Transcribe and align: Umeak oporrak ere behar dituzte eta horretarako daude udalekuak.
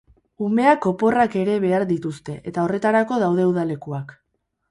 Umeak 0.43 0.85
oporrak 0.91 1.35
ere 1.41 1.57
behar 1.65 1.85
dituzte 1.91 2.35
eta 2.53 2.63
horretarako 2.65 3.21
daude 3.27 3.45
udalekuak. 3.53 4.17